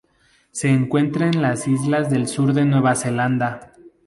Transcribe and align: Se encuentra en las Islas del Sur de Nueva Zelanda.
Se 0.49 0.67
encuentra 0.69 1.27
en 1.27 1.43
las 1.43 1.67
Islas 1.67 2.09
del 2.09 2.27
Sur 2.27 2.53
de 2.55 2.65
Nueva 2.65 2.95
Zelanda. 2.95 3.71